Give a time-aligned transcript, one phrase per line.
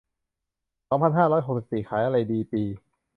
[0.89, 2.63] สองพันห้าร้อยหกสิบสี่ ขายอะไรดี ปี